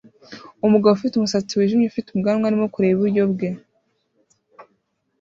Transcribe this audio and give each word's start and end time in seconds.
Umugabo 0.65 0.91
ufite 0.93 1.13
umusatsi 1.15 1.53
wijimye 1.59 1.85
ufite 1.87 2.07
ubwanwa 2.11 2.45
arimo 2.47 2.65
kureba 2.73 2.95
iburyo 2.95 3.23
bwe 3.31 3.49